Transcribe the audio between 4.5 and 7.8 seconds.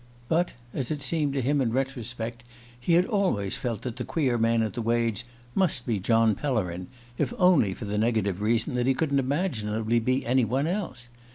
at the Wades' must be John Pellerin, if only